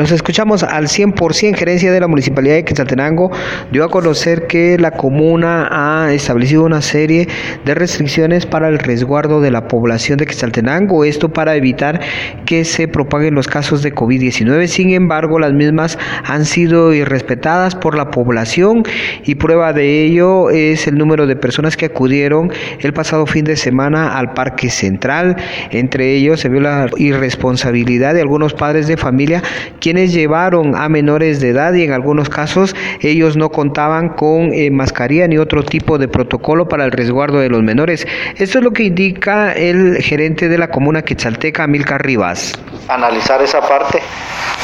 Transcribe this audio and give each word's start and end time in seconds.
Nos 0.00 0.12
escuchamos 0.12 0.62
al 0.62 0.86
100%. 0.86 1.54
Gerencia 1.54 1.92
de 1.92 2.00
la 2.00 2.08
Municipalidad 2.08 2.54
de 2.54 2.64
Quetzaltenango 2.64 3.30
dio 3.70 3.84
a 3.84 3.90
conocer 3.90 4.46
que 4.46 4.78
la 4.78 4.92
comuna 4.92 5.68
ha 5.70 6.14
establecido 6.14 6.64
una 6.64 6.80
serie 6.80 7.28
de 7.66 7.74
restricciones 7.74 8.46
para 8.46 8.70
el 8.70 8.78
resguardo 8.78 9.42
de 9.42 9.50
la 9.50 9.68
población 9.68 10.16
de 10.16 10.24
Quetzaltenango. 10.24 11.04
Esto 11.04 11.28
para 11.28 11.54
evitar 11.54 12.00
que 12.46 12.64
se 12.64 12.88
propaguen 12.88 13.34
los 13.34 13.46
casos 13.46 13.82
de 13.82 13.92
COVID-19. 13.92 14.68
Sin 14.68 14.94
embargo, 14.94 15.38
las 15.38 15.52
mismas 15.52 15.98
han 16.24 16.46
sido 16.46 16.94
irrespetadas 16.94 17.74
por 17.74 17.94
la 17.94 18.10
población 18.10 18.84
y 19.26 19.34
prueba 19.34 19.74
de 19.74 20.06
ello 20.06 20.48
es 20.48 20.86
el 20.86 20.94
número 20.94 21.26
de 21.26 21.36
personas 21.36 21.76
que 21.76 21.84
acudieron 21.84 22.50
el 22.78 22.94
pasado 22.94 23.26
fin 23.26 23.44
de 23.44 23.56
semana 23.56 24.16
al 24.16 24.32
Parque 24.32 24.70
Central. 24.70 25.36
Entre 25.70 26.14
ellos 26.14 26.40
se 26.40 26.48
vio 26.48 26.60
la 26.60 26.86
irresponsabilidad 26.96 28.14
de 28.14 28.22
algunos 28.22 28.54
padres 28.54 28.86
de 28.86 28.96
familia 28.96 29.42
quienes 29.90 30.12
llevaron 30.12 30.76
a 30.76 30.88
menores 30.88 31.40
de 31.40 31.48
edad 31.48 31.72
y 31.74 31.82
en 31.82 31.92
algunos 31.92 32.28
casos 32.28 32.76
ellos 33.00 33.36
no 33.36 33.48
contaban 33.48 34.10
con 34.10 34.52
eh, 34.54 34.70
mascarilla 34.70 35.26
ni 35.26 35.36
otro 35.36 35.64
tipo 35.64 35.98
de 35.98 36.06
protocolo 36.06 36.68
para 36.68 36.84
el 36.84 36.92
resguardo 36.92 37.40
de 37.40 37.48
los 37.48 37.64
menores. 37.64 38.06
Esto 38.36 38.58
es 38.58 38.64
lo 38.64 38.70
que 38.70 38.84
indica 38.84 39.52
el 39.52 40.00
gerente 40.00 40.48
de 40.48 40.58
la 40.58 40.68
comuna 40.68 41.02
Quetzalteca, 41.02 41.66
Milcar 41.66 42.06
Rivas. 42.06 42.52
Analizar 42.86 43.42
esa 43.42 43.60
parte, 43.62 44.00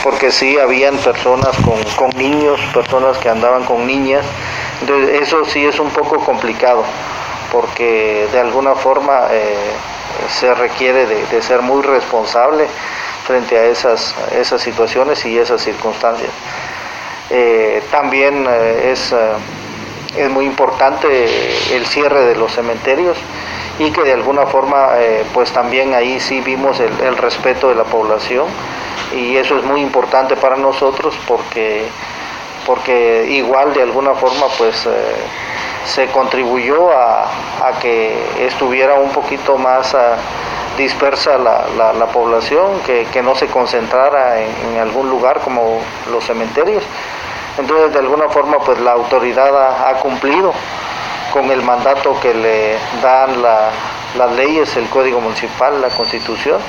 porque 0.04 0.30
sí 0.30 0.56
habían 0.60 0.96
personas 0.98 1.56
con, 1.96 2.08
niños, 2.16 2.60
personas 2.72 3.18
que 3.18 3.28
andaban 3.28 3.64
con 3.64 3.84
niñas, 3.84 4.24
entonces 4.80 5.22
eso 5.22 5.44
sí 5.44 5.64
es 5.64 5.80
un 5.80 5.90
poco 5.90 6.24
complicado, 6.24 6.84
porque 7.50 8.28
de 8.30 8.38
alguna 8.38 8.76
forma 8.76 9.22
eh, 9.32 9.56
se 10.28 10.54
requiere 10.54 11.06
de 11.06 11.42
ser 11.42 11.62
muy 11.62 11.82
responsable 11.82 12.66
frente 13.26 13.58
a 13.58 13.64
esas, 13.64 14.14
esas 14.32 14.62
situaciones 14.62 15.24
y 15.26 15.36
esas 15.36 15.60
circunstancias. 15.60 16.30
Eh, 17.28 17.82
también 17.90 18.46
eh, 18.48 18.92
es, 18.92 19.12
eh, 19.12 19.16
es, 20.16 20.30
muy 20.30 20.46
importante 20.46 21.08
el 21.74 21.84
cierre 21.86 22.24
de 22.24 22.36
los 22.36 22.52
cementerios 22.52 23.18
y 23.80 23.90
que 23.90 24.02
de 24.04 24.12
alguna 24.12 24.46
forma 24.46 24.90
pues 25.34 25.50
también 25.52 25.92
ahí 25.92 26.18
sí 26.18 26.40
vimos 26.40 26.80
el, 26.80 27.16
respeto 27.18 27.68
de 27.68 27.74
la 27.74 27.84
población 27.84 28.46
y 29.14 29.36
eso 29.36 29.58
es 29.58 29.64
muy 29.64 29.82
importante 29.82 30.34
para 30.36 30.56
nosotros 30.56 31.14
porque, 31.26 31.84
porque 32.66 33.26
igual 33.30 33.72
de 33.72 33.82
alguna 33.82 34.14
forma 34.14 34.46
pues 34.58 34.88
se 35.86 36.06
contribuyó 36.08 36.90
a, 36.90 37.22
a, 37.68 37.78
que 37.80 38.46
estuviera 38.46 38.94
un 38.94 39.10
poquito 39.10 39.56
más 39.56 39.94
dispersa 40.76 41.38
la, 41.38 41.92
la, 41.92 42.06
población, 42.06 42.80
que, 42.84 43.06
que, 43.12 43.22
no 43.22 43.34
se 43.34 43.46
concentrara 43.46 44.40
en, 44.40 44.78
algún 44.78 45.08
lugar 45.08 45.40
como 45.40 45.80
los 46.10 46.24
cementerios. 46.24 46.82
Entonces, 47.58 47.92
de 47.92 47.98
alguna 47.98 48.28
forma, 48.28 48.58
pues 48.58 48.78
la 48.80 48.92
autoridad 48.92 49.88
ha, 49.88 49.94
cumplido 49.94 50.52
con 51.32 51.50
el 51.50 51.62
mandato 51.62 52.18
que 52.20 52.34
le 52.34 52.76
dan 53.02 53.42
las 53.42 54.32
leyes, 54.36 54.76
el 54.76 54.88
Código 54.88 55.20
Municipal, 55.20 55.80
la 55.80 55.88
Constitución, 55.88 56.60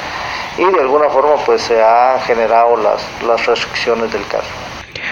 y 0.57 0.65
de 0.65 0.79
alguna 0.79 1.09
forma, 1.09 1.35
pues 1.45 1.61
se 1.61 1.83
han 1.83 2.19
generado 2.21 2.77
las, 2.77 3.05
las 3.23 3.45
restricciones 3.45 4.11
del 4.11 4.25
caso. 4.27 4.49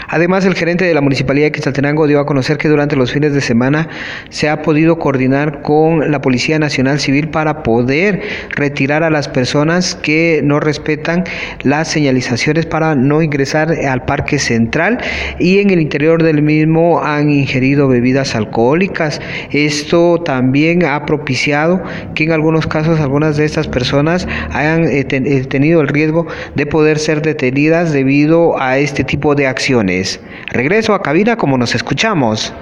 Además, 0.07 0.45
el 0.45 0.55
gerente 0.55 0.85
de 0.85 0.93
la 0.93 1.01
Municipalidad 1.01 1.47
de 1.47 1.51
Quetzaltenango 1.51 2.07
dio 2.07 2.19
a 2.19 2.25
conocer 2.25 2.57
que 2.57 2.67
durante 2.67 2.95
los 2.95 3.11
fines 3.11 3.33
de 3.33 3.41
semana 3.41 3.89
se 4.29 4.49
ha 4.49 4.61
podido 4.61 4.99
coordinar 4.99 5.61
con 5.61 6.11
la 6.11 6.21
Policía 6.21 6.59
Nacional 6.59 6.99
Civil 6.99 7.29
para 7.29 7.63
poder 7.63 8.21
retirar 8.49 9.03
a 9.03 9.09
las 9.09 9.27
personas 9.27 9.95
que 9.95 10.41
no 10.43 10.59
respetan 10.59 11.23
las 11.63 11.87
señalizaciones 11.87 12.65
para 12.65 12.95
no 12.95 13.21
ingresar 13.21 13.71
al 13.71 14.05
Parque 14.05 14.39
Central 14.39 14.99
y 15.39 15.59
en 15.59 15.69
el 15.69 15.79
interior 15.79 16.21
del 16.21 16.41
mismo 16.41 17.03
han 17.03 17.29
ingerido 17.29 17.87
bebidas 17.87 18.35
alcohólicas. 18.35 19.21
Esto 19.51 20.21
también 20.23 20.85
ha 20.85 21.05
propiciado 21.05 21.81
que 22.13 22.25
en 22.25 22.31
algunos 22.31 22.67
casos 22.67 22.99
algunas 22.99 23.38
de 23.38 23.45
estas 23.45 23.67
personas 23.67 24.27
hayan 24.51 24.85
eh, 24.85 25.05
eh, 25.09 25.45
tenido 25.47 25.81
el 25.81 25.88
riesgo 25.88 26.27
de 26.55 26.65
poder 26.65 26.99
ser 26.99 27.21
detenidas 27.21 27.91
debido 27.91 28.59
a 28.59 28.77
este 28.77 29.03
tipo 29.03 29.35
de 29.35 29.47
acciones. 29.47 29.94
Regreso 30.47 30.94
a 30.94 31.01
cabina 31.01 31.35
como 31.35 31.57
nos 31.57 31.75
escuchamos. 31.75 32.53